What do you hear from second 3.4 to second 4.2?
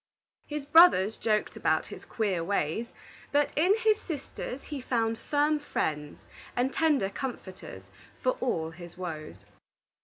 in his